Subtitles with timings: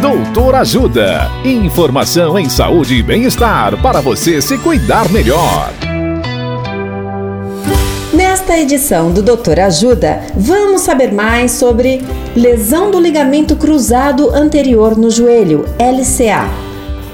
[0.00, 1.30] Doutor Ajuda.
[1.42, 5.72] Informação em saúde e bem-estar para você se cuidar melhor.
[8.12, 12.02] Nesta edição do Doutor Ajuda, vamos saber mais sobre
[12.36, 16.46] lesão do ligamento cruzado anterior no joelho, LCA.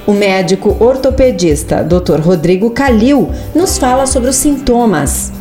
[0.04, 2.20] O médico ortopedista Dr.
[2.20, 5.32] Rodrigo Calil nos fala sobre os sintomas.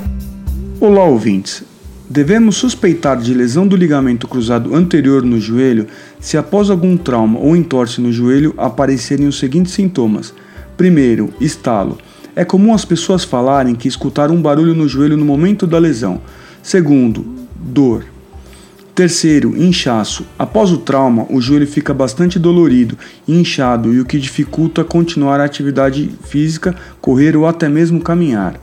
[0.80, 1.71] Olá, ouvintes.
[2.14, 5.88] Devemos suspeitar de lesão do ligamento cruzado anterior no joelho
[6.20, 10.34] se após algum trauma ou entorse no joelho aparecerem os seguintes sintomas.
[10.76, 11.98] Primeiro, estalo.
[12.36, 16.20] É comum as pessoas falarem que escutaram um barulho no joelho no momento da lesão.
[16.62, 18.04] Segundo, dor.
[18.94, 20.26] Terceiro, inchaço.
[20.38, 25.46] Após o trauma, o joelho fica bastante dolorido inchado e o que dificulta continuar a
[25.46, 28.60] atividade física, correr ou até mesmo caminhar.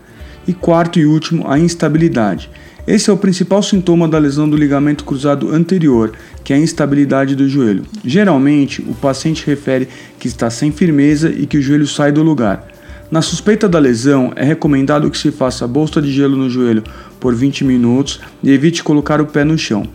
[0.47, 2.51] E quarto e último, a instabilidade.
[2.89, 6.11] Esse é o principal sintoma da lesão do ligamento cruzado anterior,
[6.43, 7.85] que é a instabilidade do joelho.
[8.03, 9.87] Geralmente, o paciente refere
[10.19, 12.67] que está sem firmeza e que o joelho sai do lugar.
[13.11, 16.83] Na suspeita da lesão, é recomendado que se faça bolsa de gelo no joelho
[17.21, 19.87] por 20 minutos e evite colocar o pé no chão.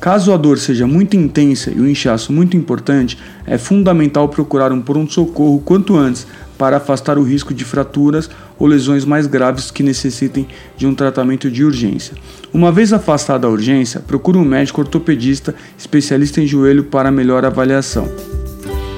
[0.00, 4.82] Caso a dor seja muito intensa e o inchaço muito importante, é fundamental procurar um
[4.82, 6.26] pronto-socorro quanto antes
[6.60, 11.50] para afastar o risco de fraturas ou lesões mais graves que necessitem de um tratamento
[11.50, 12.12] de urgência.
[12.52, 18.06] Uma vez afastada a urgência, procure um médico ortopedista especialista em joelho para melhor avaliação.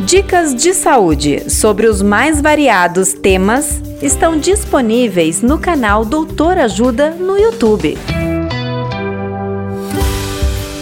[0.04, 7.38] Dicas de saúde sobre os mais variados temas estão disponíveis no canal Doutor Ajuda no
[7.38, 7.96] YouTube.